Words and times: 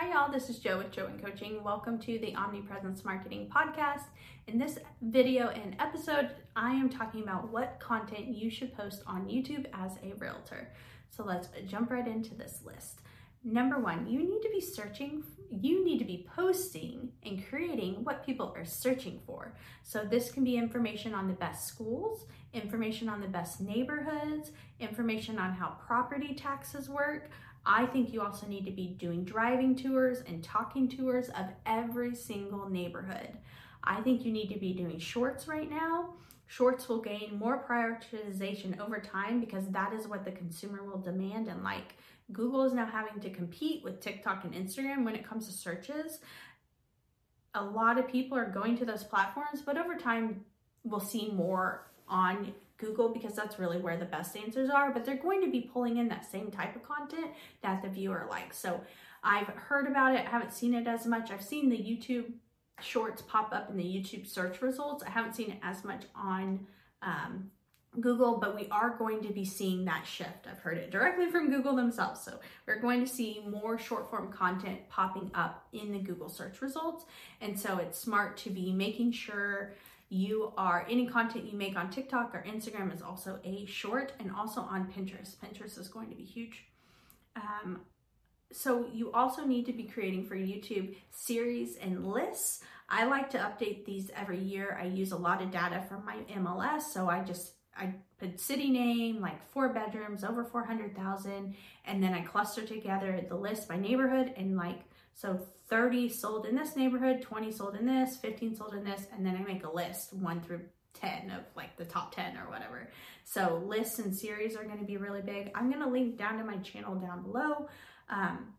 Hi, 0.00 0.08
y'all. 0.14 0.32
This 0.32 0.48
is 0.48 0.58
Jo 0.58 0.78
with 0.78 0.92
Jo 0.92 1.04
and 1.04 1.22
Coaching. 1.22 1.62
Welcome 1.62 1.98
to 1.98 2.18
the 2.20 2.34
Omnipresence 2.34 3.04
Marketing 3.04 3.52
Podcast. 3.54 4.04
In 4.46 4.56
this 4.56 4.78
video 5.02 5.48
and 5.48 5.76
episode, 5.78 6.30
I 6.56 6.72
am 6.72 6.88
talking 6.88 7.22
about 7.22 7.52
what 7.52 7.78
content 7.80 8.28
you 8.28 8.48
should 8.48 8.74
post 8.74 9.02
on 9.06 9.26
YouTube 9.26 9.66
as 9.74 9.98
a 10.02 10.14
realtor. 10.14 10.72
So 11.10 11.22
let's 11.22 11.48
jump 11.66 11.90
right 11.90 12.08
into 12.08 12.34
this 12.34 12.62
list. 12.64 13.02
Number 13.44 13.78
one, 13.78 14.06
you 14.06 14.20
need 14.20 14.40
to 14.40 14.50
be 14.50 14.60
searching, 14.62 15.22
you 15.50 15.84
need 15.84 15.98
to 15.98 16.04
be 16.06 16.26
posting 16.34 17.10
and 17.24 17.46
creating 17.48 18.02
what 18.02 18.24
people 18.24 18.54
are 18.56 18.64
searching 18.64 19.20
for. 19.26 19.54
So, 19.82 20.04
this 20.04 20.30
can 20.30 20.44
be 20.44 20.58
information 20.58 21.14
on 21.14 21.26
the 21.26 21.32
best 21.32 21.66
schools, 21.66 22.26
information 22.52 23.08
on 23.08 23.22
the 23.22 23.28
best 23.28 23.60
neighborhoods, 23.60 24.50
information 24.78 25.38
on 25.38 25.52
how 25.52 25.76
property 25.86 26.34
taxes 26.34 26.90
work. 26.90 27.30
I 27.64 27.86
think 27.86 28.12
you 28.12 28.22
also 28.22 28.46
need 28.46 28.64
to 28.66 28.70
be 28.70 28.96
doing 28.98 29.24
driving 29.24 29.76
tours 29.76 30.22
and 30.26 30.42
talking 30.42 30.88
tours 30.88 31.28
of 31.30 31.46
every 31.66 32.14
single 32.14 32.68
neighborhood. 32.68 33.36
I 33.84 34.00
think 34.00 34.24
you 34.24 34.32
need 34.32 34.48
to 34.48 34.58
be 34.58 34.72
doing 34.72 34.98
shorts 34.98 35.46
right 35.46 35.70
now. 35.70 36.14
Shorts 36.46 36.88
will 36.88 37.00
gain 37.00 37.38
more 37.38 37.64
prioritization 37.64 38.80
over 38.80 38.98
time 38.98 39.40
because 39.40 39.68
that 39.68 39.92
is 39.92 40.08
what 40.08 40.24
the 40.24 40.32
consumer 40.32 40.82
will 40.82 40.98
demand 40.98 41.48
and 41.48 41.62
like. 41.62 41.94
Google 42.32 42.64
is 42.64 42.72
now 42.72 42.86
having 42.86 43.20
to 43.20 43.30
compete 43.30 43.84
with 43.84 44.00
TikTok 44.00 44.44
and 44.44 44.54
Instagram 44.54 45.04
when 45.04 45.14
it 45.14 45.26
comes 45.26 45.46
to 45.46 45.52
searches. 45.52 46.20
A 47.54 47.62
lot 47.62 47.98
of 47.98 48.08
people 48.08 48.38
are 48.38 48.50
going 48.50 48.76
to 48.78 48.84
those 48.84 49.04
platforms, 49.04 49.62
but 49.64 49.76
over 49.76 49.96
time, 49.96 50.44
we'll 50.84 51.00
see 51.00 51.30
more 51.30 51.90
on 52.08 52.52
Google 52.80 53.10
because 53.10 53.34
that's 53.34 53.58
really 53.58 53.78
where 53.78 53.96
the 53.96 54.04
best 54.04 54.36
answers 54.36 54.70
are, 54.70 54.90
but 54.90 55.04
they're 55.04 55.16
going 55.16 55.42
to 55.42 55.50
be 55.50 55.60
pulling 55.60 55.98
in 55.98 56.08
that 56.08 56.30
same 56.30 56.50
type 56.50 56.74
of 56.74 56.82
content 56.82 57.28
that 57.62 57.82
the 57.82 57.88
viewer 57.88 58.26
likes. 58.30 58.58
So 58.58 58.80
I've 59.22 59.48
heard 59.48 59.86
about 59.86 60.14
it, 60.14 60.26
I 60.26 60.30
haven't 60.30 60.52
seen 60.52 60.74
it 60.74 60.86
as 60.86 61.06
much. 61.06 61.30
I've 61.30 61.44
seen 61.44 61.68
the 61.68 61.76
YouTube 61.76 62.32
shorts 62.80 63.22
pop 63.22 63.52
up 63.52 63.70
in 63.70 63.76
the 63.76 63.84
YouTube 63.84 64.26
search 64.26 64.62
results. 64.62 65.04
I 65.04 65.10
haven't 65.10 65.34
seen 65.34 65.50
it 65.50 65.58
as 65.62 65.84
much 65.84 66.04
on 66.14 66.66
um, 67.02 67.50
Google, 67.98 68.38
but 68.38 68.54
we 68.54 68.68
are 68.70 68.90
going 68.96 69.20
to 69.22 69.32
be 69.32 69.44
seeing 69.44 69.84
that 69.84 70.06
shift. 70.06 70.46
I've 70.48 70.60
heard 70.60 70.78
it 70.78 70.90
directly 70.90 71.28
from 71.30 71.50
Google 71.50 71.74
themselves. 71.74 72.20
So 72.20 72.38
we're 72.66 72.80
going 72.80 73.00
to 73.04 73.06
see 73.06 73.44
more 73.48 73.78
short 73.78 74.08
form 74.08 74.32
content 74.32 74.88
popping 74.88 75.30
up 75.34 75.66
in 75.72 75.90
the 75.90 75.98
Google 75.98 76.28
search 76.28 76.62
results. 76.62 77.04
And 77.40 77.58
so 77.58 77.78
it's 77.78 77.98
smart 77.98 78.36
to 78.38 78.50
be 78.50 78.72
making 78.72 79.12
sure 79.12 79.72
you 80.10 80.52
are 80.58 80.84
any 80.90 81.06
content 81.06 81.50
you 81.50 81.56
make 81.56 81.76
on 81.76 81.88
TikTok 81.88 82.34
or 82.34 82.44
Instagram 82.46 82.92
is 82.92 83.00
also 83.00 83.38
a 83.44 83.64
short 83.64 84.12
and 84.18 84.30
also 84.32 84.60
on 84.60 84.92
Pinterest. 84.92 85.36
Pinterest 85.36 85.78
is 85.78 85.88
going 85.88 86.10
to 86.10 86.16
be 86.16 86.24
huge. 86.24 86.64
Um, 87.36 87.82
so 88.52 88.86
you 88.92 89.12
also 89.12 89.44
need 89.44 89.66
to 89.66 89.72
be 89.72 89.84
creating 89.84 90.26
for 90.26 90.34
YouTube 90.34 90.96
series 91.12 91.76
and 91.76 92.04
lists. 92.04 92.62
I 92.88 93.04
like 93.04 93.30
to 93.30 93.38
update 93.38 93.84
these 93.84 94.10
every 94.16 94.40
year. 94.40 94.76
I 94.80 94.86
use 94.86 95.12
a 95.12 95.16
lot 95.16 95.40
of 95.40 95.52
data 95.52 95.84
from 95.88 96.04
my 96.04 96.16
MLS, 96.36 96.82
so 96.82 97.08
I 97.08 97.22
just 97.22 97.52
I 97.76 97.94
put 98.18 98.40
city 98.40 98.68
name, 98.68 99.20
like 99.20 99.40
four 99.52 99.68
bedrooms, 99.68 100.24
over 100.24 100.44
400,000, 100.44 101.54
and 101.86 102.02
then 102.02 102.12
I 102.12 102.22
cluster 102.22 102.66
together 102.66 103.24
the 103.28 103.36
list 103.36 103.68
by 103.68 103.76
neighborhood 103.76 104.34
and 104.36 104.56
like 104.56 104.80
so 105.14 105.46
30 105.68 106.08
sold 106.08 106.46
in 106.46 106.56
this 106.56 106.76
neighborhood, 106.76 107.22
20 107.22 107.52
sold 107.52 107.76
in 107.76 107.86
this, 107.86 108.16
15 108.16 108.56
sold 108.56 108.74
in 108.74 108.84
this, 108.84 109.06
and 109.12 109.24
then 109.24 109.36
I 109.36 109.42
make 109.42 109.64
a 109.64 109.70
list 109.70 110.12
one 110.14 110.40
through 110.40 110.62
10 110.94 111.30
of 111.30 111.44
like 111.56 111.76
the 111.76 111.84
top 111.84 112.14
10 112.14 112.36
or 112.36 112.50
whatever. 112.50 112.90
So 113.24 113.62
lists 113.64 113.98
and 113.98 114.14
series 114.14 114.56
are 114.56 114.64
going 114.64 114.78
to 114.78 114.84
be 114.84 114.96
really 114.96 115.22
big. 115.22 115.50
I'm 115.54 115.70
going 115.70 115.82
to 115.82 115.88
link 115.88 116.18
down 116.18 116.38
to 116.38 116.44
my 116.44 116.56
channel 116.58 116.96
down 116.96 117.22
below. 117.22 117.68
Um, 118.08 118.54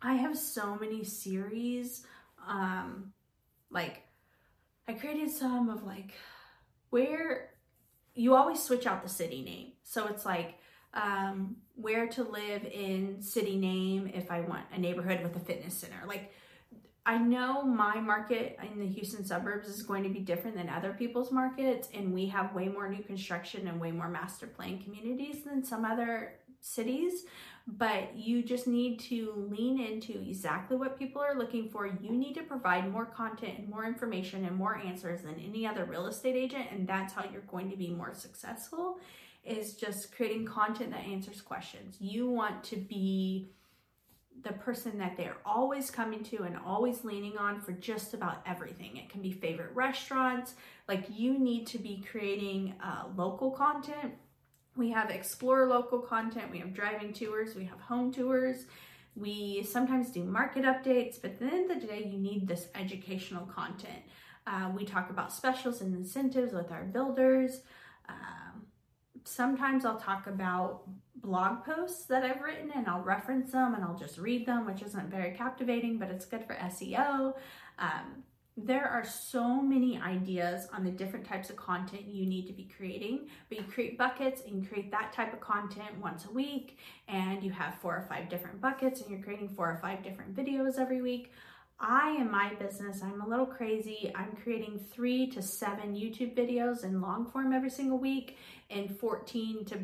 I 0.00 0.14
have 0.14 0.38
so 0.38 0.76
many 0.76 1.04
series. 1.04 2.06
Um, 2.48 3.12
like 3.70 4.02
I 4.88 4.94
created 4.94 5.30
some 5.30 5.68
of 5.68 5.84
like 5.84 6.14
where 6.90 7.50
you 8.14 8.34
always 8.34 8.62
switch 8.62 8.86
out 8.86 9.02
the 9.02 9.08
city 9.08 9.42
name. 9.42 9.72
So 9.82 10.06
it's 10.06 10.24
like 10.24 10.58
um, 10.96 11.56
where 11.74 12.08
to 12.08 12.24
live 12.24 12.64
in 12.64 13.20
city 13.20 13.56
name 13.56 14.10
if 14.12 14.30
I 14.30 14.40
want 14.40 14.64
a 14.74 14.80
neighborhood 14.80 15.22
with 15.22 15.36
a 15.36 15.40
fitness 15.40 15.74
center. 15.74 16.02
Like, 16.06 16.32
I 17.04 17.18
know 17.18 17.62
my 17.62 18.00
market 18.00 18.58
in 18.72 18.80
the 18.80 18.86
Houston 18.86 19.24
suburbs 19.24 19.68
is 19.68 19.82
going 19.82 20.02
to 20.02 20.08
be 20.08 20.18
different 20.18 20.56
than 20.56 20.68
other 20.68 20.92
people's 20.92 21.30
markets, 21.30 21.88
and 21.94 22.12
we 22.12 22.26
have 22.26 22.52
way 22.52 22.66
more 22.66 22.88
new 22.88 23.04
construction 23.04 23.68
and 23.68 23.80
way 23.80 23.92
more 23.92 24.08
master 24.08 24.48
plan 24.48 24.82
communities 24.82 25.44
than 25.44 25.62
some 25.62 25.84
other 25.84 26.32
cities. 26.60 27.24
But 27.68 28.16
you 28.16 28.42
just 28.42 28.66
need 28.66 28.98
to 29.00 29.48
lean 29.50 29.80
into 29.80 30.20
exactly 30.20 30.76
what 30.76 30.98
people 30.98 31.20
are 31.20 31.36
looking 31.36 31.68
for. 31.68 31.86
You 31.86 32.12
need 32.12 32.34
to 32.34 32.42
provide 32.42 32.90
more 32.90 33.06
content 33.06 33.58
and 33.58 33.68
more 33.68 33.84
information 33.84 34.44
and 34.44 34.56
more 34.56 34.76
answers 34.76 35.22
than 35.22 35.34
any 35.34 35.66
other 35.66 35.84
real 35.84 36.06
estate 36.06 36.36
agent, 36.36 36.66
and 36.72 36.88
that's 36.88 37.12
how 37.12 37.24
you're 37.30 37.42
going 37.42 37.70
to 37.70 37.76
be 37.76 37.90
more 37.90 38.14
successful 38.14 38.98
is 39.46 39.74
just 39.74 40.14
creating 40.14 40.46
content 40.46 40.90
that 40.90 41.04
answers 41.04 41.40
questions. 41.40 41.96
You 42.00 42.28
want 42.28 42.64
to 42.64 42.76
be 42.76 43.48
the 44.42 44.52
person 44.52 44.98
that 44.98 45.16
they're 45.16 45.38
always 45.44 45.90
coming 45.90 46.22
to 46.22 46.42
and 46.42 46.56
always 46.64 47.04
leaning 47.04 47.36
on 47.38 47.60
for 47.60 47.72
just 47.72 48.14
about 48.14 48.42
everything. 48.46 48.96
It 48.96 49.08
can 49.08 49.22
be 49.22 49.32
favorite 49.32 49.74
restaurants, 49.74 50.54
like 50.88 51.06
you 51.10 51.38
need 51.38 51.66
to 51.68 51.78
be 51.78 52.04
creating 52.10 52.74
uh, 52.82 53.04
local 53.16 53.50
content. 53.50 54.14
We 54.76 54.90
have 54.90 55.10
explore 55.10 55.66
local 55.66 56.00
content, 56.00 56.50
we 56.50 56.58
have 56.58 56.74
driving 56.74 57.12
tours, 57.12 57.54
we 57.54 57.64
have 57.64 57.80
home 57.80 58.12
tours. 58.12 58.66
We 59.16 59.62
sometimes 59.62 60.10
do 60.10 60.22
market 60.22 60.64
updates, 60.64 61.16
but 61.20 61.32
at 61.32 61.38
the 61.40 61.46
end 61.46 61.70
of 61.70 61.80
the 61.80 61.86
day, 61.86 62.04
you 62.04 62.18
need 62.18 62.46
this 62.46 62.68
educational 62.74 63.46
content. 63.46 64.02
Uh, 64.46 64.70
we 64.76 64.84
talk 64.84 65.08
about 65.08 65.32
specials 65.32 65.80
and 65.80 65.94
incentives 65.94 66.52
with 66.52 66.70
our 66.70 66.84
builders. 66.84 67.62
Um, 68.10 68.66
sometimes 69.26 69.84
I'll 69.84 69.98
talk 69.98 70.26
about 70.26 70.82
blog 71.16 71.64
posts 71.64 72.06
that 72.06 72.22
I've 72.22 72.40
written 72.40 72.70
and 72.74 72.86
I'll 72.86 73.02
reference 73.02 73.52
them 73.52 73.74
and 73.74 73.82
I'll 73.82 73.98
just 73.98 74.18
read 74.18 74.46
them, 74.46 74.66
which 74.66 74.82
isn't 74.82 75.10
very 75.10 75.32
captivating, 75.32 75.98
but 75.98 76.10
it's 76.10 76.24
good 76.24 76.44
for 76.44 76.54
SEO. 76.54 77.34
Um, 77.78 78.22
there 78.56 78.88
are 78.88 79.04
so 79.04 79.60
many 79.60 80.00
ideas 80.00 80.66
on 80.72 80.82
the 80.82 80.90
different 80.90 81.26
types 81.26 81.50
of 81.50 81.56
content 81.56 82.06
you 82.06 82.24
need 82.24 82.46
to 82.46 82.54
be 82.54 82.64
creating, 82.74 83.28
but 83.50 83.58
you 83.58 83.64
create 83.64 83.98
buckets 83.98 84.40
and 84.46 84.62
you 84.62 84.66
create 84.66 84.90
that 84.90 85.12
type 85.12 85.34
of 85.34 85.40
content 85.40 85.90
once 86.00 86.24
a 86.24 86.30
week, 86.30 86.78
and 87.06 87.42
you 87.42 87.50
have 87.50 87.74
four 87.82 87.94
or 87.94 88.06
five 88.08 88.30
different 88.30 88.58
buckets, 88.62 89.02
and 89.02 89.10
you're 89.10 89.20
creating 89.20 89.50
four 89.50 89.70
or 89.70 89.76
five 89.76 90.02
different 90.02 90.34
videos 90.34 90.78
every 90.78 91.02
week. 91.02 91.32
I, 91.78 92.16
in 92.18 92.30
my 92.30 92.54
business, 92.54 93.02
I'm 93.02 93.20
a 93.20 93.28
little 93.28 93.46
crazy. 93.46 94.10
I'm 94.14 94.36
creating 94.42 94.80
three 94.90 95.26
to 95.28 95.42
seven 95.42 95.94
YouTube 95.94 96.34
videos 96.34 96.84
in 96.84 97.00
long 97.00 97.26
form 97.26 97.52
every 97.52 97.70
single 97.70 97.98
week 97.98 98.38
and 98.70 98.96
14 98.98 99.64
to 99.66 99.78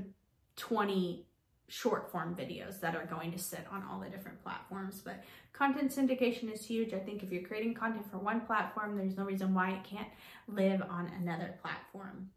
20 0.57 1.27
short 1.69 2.11
form 2.11 2.35
videos 2.35 2.81
that 2.81 2.95
are 2.95 3.07
going 3.07 3.33
to 3.33 3.39
sit 3.39 3.67
on 3.71 3.83
all 3.91 4.01
the 4.01 4.09
different 4.09 4.43
platforms. 4.43 5.01
But 5.05 5.23
content 5.53 5.91
syndication 5.91 6.53
is 6.53 6.65
huge. 6.65 6.93
I 6.95 6.99
think 6.99 7.23
if 7.23 7.31
you're 7.31 7.43
creating 7.43 7.75
content 7.75 8.11
for 8.11 8.19
one 8.19 8.43
platform, 8.43 8.97
there's 8.97 9.17
no 9.17 9.25
reason 9.25 9.55
why 9.55 9.71
it 9.71 9.85
can't 9.85 10.09
live 10.49 10.83
on 10.83 11.11
another 11.21 11.59
platform. 11.63 12.31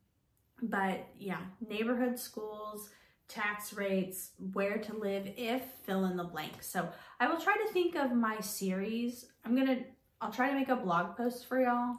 But 0.62 1.08
yeah, 1.18 1.42
neighborhood 1.68 2.18
schools, 2.18 2.90
tax 3.28 3.74
rates, 3.74 4.32
where 4.54 4.78
to 4.78 4.98
live 4.98 5.28
if 5.38 5.62
fill 5.86 6.06
in 6.06 6.18
the 6.18 6.24
blank. 6.24 6.62
So 6.62 6.88
I 7.20 7.28
will 7.28 7.40
try 7.40 7.56
to 7.56 7.74
think 7.74 7.96
of 7.96 8.12
my 8.12 8.40
series. 8.40 9.26
I'm 9.44 9.56
gonna, 9.56 9.80
I'll 10.22 10.32
try 10.32 10.50
to 10.50 10.56
make 10.56 10.70
a 10.70 10.76
blog 10.76 11.18
post 11.18 11.48
for 11.48 11.60
y'all 11.60 11.98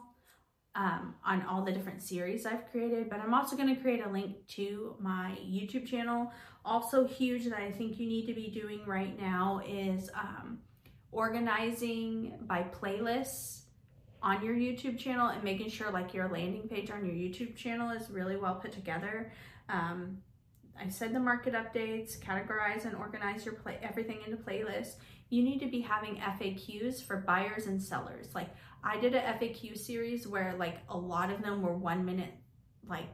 um, 0.74 1.14
on 1.24 1.42
all 1.42 1.64
the 1.64 1.72
different 1.72 2.02
series 2.02 2.46
I've 2.46 2.70
created, 2.70 3.08
but 3.08 3.20
I'm 3.20 3.34
also 3.34 3.56
gonna 3.56 3.76
create 3.76 4.04
a 4.04 4.08
link 4.08 4.46
to 4.48 4.94
my 5.00 5.36
YouTube 5.42 5.86
channel. 5.86 6.32
Also 6.64 7.06
huge 7.06 7.44
that 7.44 7.58
I 7.58 7.72
think 7.72 7.98
you 7.98 8.06
need 8.06 8.26
to 8.26 8.34
be 8.34 8.48
doing 8.48 8.84
right 8.86 9.18
now 9.18 9.62
is 9.66 10.10
um, 10.14 10.58
organizing 11.12 12.34
by 12.42 12.62
playlists 12.62 13.62
on 14.22 14.44
your 14.44 14.54
YouTube 14.54 14.98
channel 14.98 15.28
and 15.28 15.42
making 15.42 15.70
sure 15.70 15.90
like 15.90 16.12
your 16.12 16.28
landing 16.28 16.68
page 16.68 16.90
on 16.90 17.04
your 17.04 17.14
YouTube 17.14 17.56
channel 17.56 17.90
is 17.90 18.10
really 18.10 18.36
well 18.36 18.56
put 18.56 18.72
together. 18.72 19.32
Um, 19.68 20.18
I 20.80 20.88
said 20.88 21.14
the 21.14 21.20
market 21.20 21.54
updates, 21.54 22.18
categorize 22.18 22.84
and 22.84 22.94
organize 22.94 23.44
your 23.44 23.54
play 23.54 23.78
everything 23.82 24.20
into 24.24 24.36
playlists. 24.36 24.94
You 25.28 25.42
need 25.42 25.58
to 25.60 25.66
be 25.66 25.80
having 25.80 26.16
FAQs 26.16 27.02
for 27.02 27.18
buyers 27.18 27.66
and 27.66 27.82
sellers. 27.82 28.34
Like 28.34 28.48
I 28.84 28.98
did 28.98 29.14
a 29.14 29.20
FAQ 29.20 29.76
series 29.76 30.26
where 30.26 30.54
like 30.58 30.78
a 30.88 30.96
lot 30.96 31.30
of 31.30 31.42
them 31.42 31.62
were 31.62 31.76
one 31.76 32.04
minute 32.04 32.32
like 32.88 33.06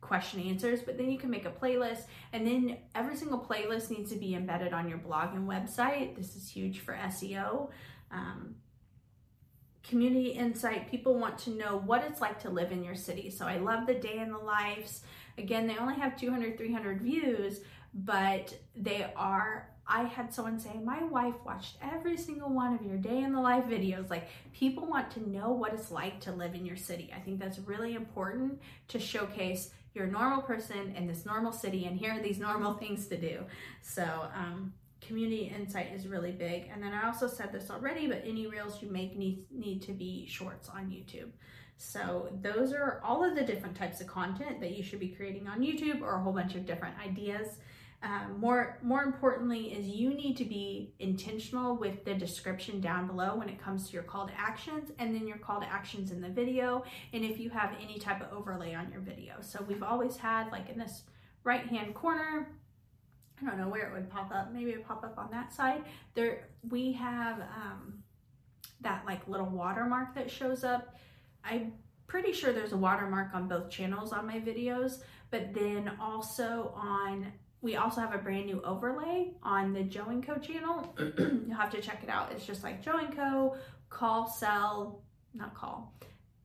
question 0.00 0.40
answers, 0.40 0.80
but 0.82 0.96
then 0.96 1.10
you 1.10 1.18
can 1.18 1.30
make 1.30 1.44
a 1.44 1.50
playlist 1.50 2.04
and 2.32 2.46
then 2.46 2.78
every 2.94 3.16
single 3.16 3.38
playlist 3.38 3.90
needs 3.90 4.10
to 4.10 4.16
be 4.16 4.34
embedded 4.34 4.72
on 4.72 4.88
your 4.88 4.98
blog 4.98 5.34
and 5.34 5.48
website. 5.48 6.16
This 6.16 6.34
is 6.36 6.48
huge 6.48 6.80
for 6.80 6.94
SEO. 6.94 7.70
Um, 8.10 8.56
community 9.82 10.30
insight, 10.30 10.90
people 10.90 11.18
want 11.18 11.38
to 11.38 11.50
know 11.50 11.82
what 11.84 12.04
it's 12.04 12.20
like 12.20 12.40
to 12.40 12.50
live 12.50 12.72
in 12.72 12.82
your 12.82 12.94
city. 12.94 13.30
So 13.30 13.46
I 13.46 13.58
love 13.58 13.86
the 13.86 13.94
day 13.94 14.18
in 14.18 14.30
the 14.30 14.38
lives. 14.38 15.02
Again, 15.38 15.66
they 15.66 15.76
only 15.76 15.94
have 15.94 16.16
200, 16.16 16.56
300 16.56 17.00
views, 17.00 17.60
but 17.94 18.54
they 18.76 19.10
are 19.16 19.70
I 19.90 20.04
had 20.04 20.32
someone 20.32 20.60
say, 20.60 20.78
My 20.82 21.02
wife 21.02 21.34
watched 21.44 21.76
every 21.82 22.16
single 22.16 22.48
one 22.48 22.74
of 22.74 22.82
your 22.86 22.96
day 22.96 23.22
in 23.22 23.32
the 23.32 23.40
life 23.40 23.64
videos. 23.64 24.08
Like, 24.08 24.28
people 24.52 24.86
want 24.86 25.10
to 25.12 25.28
know 25.28 25.50
what 25.50 25.74
it's 25.74 25.90
like 25.90 26.20
to 26.20 26.32
live 26.32 26.54
in 26.54 26.64
your 26.64 26.76
city. 26.76 27.12
I 27.14 27.18
think 27.18 27.40
that's 27.40 27.58
really 27.58 27.94
important 27.94 28.60
to 28.88 29.00
showcase 29.00 29.70
you're 29.92 30.04
a 30.04 30.10
normal 30.10 30.42
person 30.42 30.94
in 30.96 31.08
this 31.08 31.26
normal 31.26 31.50
city, 31.50 31.86
and 31.86 31.98
here 31.98 32.12
are 32.12 32.22
these 32.22 32.38
normal 32.38 32.74
things 32.78 33.08
to 33.08 33.16
do. 33.16 33.40
So, 33.82 34.04
um, 34.36 34.72
community 35.00 35.52
insight 35.52 35.92
is 35.92 36.06
really 36.06 36.30
big. 36.30 36.70
And 36.72 36.80
then 36.80 36.92
I 36.92 37.06
also 37.06 37.26
said 37.26 37.50
this 37.52 37.68
already, 37.70 38.06
but 38.06 38.22
any 38.24 38.46
reels 38.46 38.80
you 38.80 38.88
make 38.88 39.16
need, 39.16 39.44
need 39.50 39.82
to 39.82 39.92
be 39.92 40.26
shorts 40.28 40.68
on 40.68 40.86
YouTube. 40.90 41.30
So 41.80 42.28
those 42.42 42.74
are 42.74 43.00
all 43.02 43.24
of 43.24 43.34
the 43.34 43.42
different 43.42 43.74
types 43.74 44.02
of 44.02 44.06
content 44.06 44.60
that 44.60 44.76
you 44.76 44.82
should 44.82 45.00
be 45.00 45.08
creating 45.08 45.48
on 45.48 45.60
YouTube 45.60 46.02
or 46.02 46.16
a 46.16 46.22
whole 46.22 46.32
bunch 46.34 46.54
of 46.54 46.66
different 46.66 46.94
ideas. 46.98 47.56
Um, 48.02 48.38
more 48.38 48.78
more 48.82 49.02
importantly 49.02 49.72
is 49.72 49.86
you 49.86 50.12
need 50.12 50.36
to 50.36 50.44
be 50.44 50.92
intentional 50.98 51.76
with 51.76 52.04
the 52.04 52.14
description 52.14 52.82
down 52.82 53.06
below 53.06 53.34
when 53.34 53.48
it 53.48 53.58
comes 53.58 53.88
to 53.88 53.94
your 53.94 54.02
call 54.02 54.26
to 54.26 54.32
actions 54.38 54.90
and 54.98 55.14
then 55.14 55.26
your 55.26 55.38
call 55.38 55.60
to 55.60 55.66
actions 55.66 56.10
in 56.10 56.20
the 56.20 56.28
video 56.28 56.84
and 57.12 57.24
if 57.24 57.38
you 57.38 57.50
have 57.50 57.74
any 57.78 57.98
type 57.98 58.22
of 58.22 58.32
overlay 58.32 58.72
on 58.72 58.90
your 58.90 59.02
video 59.02 59.34
so 59.42 59.62
we've 59.68 59.82
always 59.82 60.16
had 60.16 60.50
like 60.50 60.70
in 60.70 60.78
this 60.78 61.02
right 61.44 61.66
hand 61.66 61.94
corner 61.94 62.48
I 63.40 63.44
don't 63.44 63.58
know 63.58 63.68
where 63.68 63.86
it 63.86 63.92
would 63.92 64.08
pop 64.08 64.32
up 64.34 64.50
maybe 64.50 64.70
it 64.70 64.86
pop 64.86 65.04
up 65.04 65.18
on 65.18 65.30
that 65.32 65.52
side 65.52 65.84
there 66.14 66.48
we 66.70 66.92
have 66.92 67.40
um, 67.40 68.02
that 68.80 69.04
like 69.04 69.28
little 69.28 69.44
watermark 69.44 70.14
that 70.14 70.30
shows 70.30 70.64
up 70.64 70.96
I'm 71.44 71.72
pretty 72.06 72.32
sure 72.32 72.52
there's 72.52 72.72
a 72.72 72.76
watermark 72.76 73.34
on 73.34 73.48
both 73.48 73.70
channels 73.70 74.12
on 74.12 74.26
my 74.26 74.40
videos 74.40 75.02
but 75.30 75.54
then 75.54 75.92
also 76.00 76.72
on 76.76 77.32
we 77.62 77.76
also 77.76 78.00
have 78.00 78.14
a 78.14 78.18
brand 78.18 78.46
new 78.46 78.60
overlay 78.62 79.32
on 79.42 79.72
the 79.72 79.82
Jo 79.82 80.04
& 80.22 80.26
Co 80.26 80.36
channel. 80.38 80.94
You'll 81.18 81.54
have 81.54 81.70
to 81.72 81.80
check 81.80 82.02
it 82.02 82.08
out. 82.08 82.32
It's 82.32 82.46
just 82.46 82.62
like 82.62 82.82
Jo 82.82 82.98
& 83.08 83.14
Co, 83.14 83.56
call, 83.90 84.26
sell, 84.26 85.02
not 85.34 85.54
call, 85.54 85.94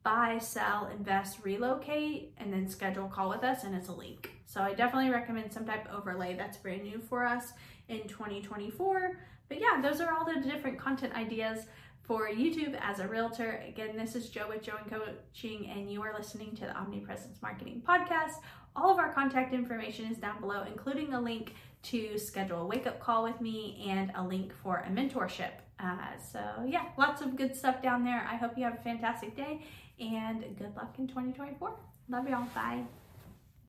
buy, 0.03 0.37
sell, 0.39 0.91
invest, 0.93 1.39
relocate, 1.43 2.33
and 2.37 2.51
then 2.51 2.67
schedule 2.67 3.07
call 3.07 3.29
with 3.29 3.45
us, 3.45 3.63
and 3.63 3.73
it's 3.73 3.87
a 3.87 3.93
link. 3.93 4.31
So 4.45 4.61
I 4.61 4.73
definitely 4.73 5.09
recommend 5.09 5.53
some 5.53 5.65
type 5.65 5.87
of 5.87 5.99
overlay 6.01 6.35
that's 6.35 6.57
brand 6.57 6.83
new 6.83 6.99
for 6.99 7.25
us 7.25 7.53
in 7.87 8.07
2024. 8.07 9.17
But 9.47 9.61
yeah, 9.61 9.79
those 9.81 10.01
are 10.01 10.13
all 10.13 10.25
the 10.25 10.41
different 10.41 10.77
content 10.77 11.13
ideas 11.13 11.65
for 12.07 12.29
YouTube 12.29 12.77
as 12.81 12.99
a 12.99 13.07
realtor. 13.07 13.63
Again, 13.67 13.97
this 13.97 14.15
is 14.15 14.29
Jo 14.29 14.47
with 14.47 14.61
Jo 14.61 14.73
& 14.81 14.89
Coaching, 14.89 15.69
and 15.69 15.91
you 15.91 16.01
are 16.01 16.13
listening 16.17 16.55
to 16.55 16.61
the 16.61 16.75
Omnipresence 16.75 17.41
Marketing 17.41 17.81
Podcast. 17.87 18.33
All 18.75 18.91
of 18.91 18.99
our 18.99 19.13
contact 19.13 19.53
information 19.53 20.05
is 20.11 20.17
down 20.17 20.39
below, 20.39 20.63
including 20.67 21.13
a 21.13 21.21
link 21.21 21.53
to 21.83 22.17
schedule 22.17 22.61
a 22.61 22.65
wake 22.65 22.87
up 22.87 22.99
call 22.99 23.23
with 23.23 23.39
me 23.41 23.85
and 23.87 24.11
a 24.15 24.23
link 24.23 24.51
for 24.61 24.85
a 24.87 24.89
mentorship. 24.89 25.51
Uh, 25.79 26.17
so, 26.31 26.39
yeah, 26.67 26.85
lots 26.97 27.21
of 27.21 27.35
good 27.35 27.55
stuff 27.55 27.81
down 27.81 28.03
there. 28.03 28.27
I 28.29 28.35
hope 28.35 28.57
you 28.57 28.63
have 28.63 28.75
a 28.79 28.83
fantastic 28.83 29.35
day 29.35 29.63
and 29.99 30.41
good 30.57 30.75
luck 30.75 30.95
in 30.97 31.07
2024. 31.07 31.75
Love 32.09 32.29
y'all. 32.29 32.47
Bye. 32.53 32.83